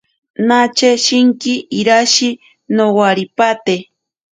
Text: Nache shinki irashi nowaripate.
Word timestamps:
Nache 0.47 0.89
shinki 1.03 1.53
irashi 1.79 2.29
nowaripate. 2.75 3.75